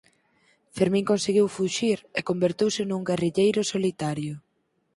Fermín 0.75 1.05
conseguiu 1.11 1.45
fuxir 1.57 1.97
e 2.19 2.21
converteuse 2.29 2.81
nun 2.85 3.01
guerrilleiro 3.09 3.61
solitario. 3.73 4.33